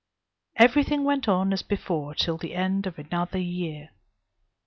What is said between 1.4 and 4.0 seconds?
as before, till the end of another year.